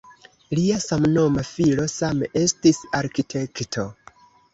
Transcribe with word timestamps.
Lia 0.59 0.77
samnoma 0.85 1.43
filo 1.49 1.85
same 1.95 2.29
estis 2.41 2.81
arkitekto. 3.01 3.85